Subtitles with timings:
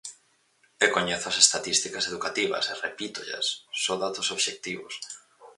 [0.85, 3.45] E coñezo as estatísticas educativas, e repítollas,
[3.83, 4.93] só datos obxectivos.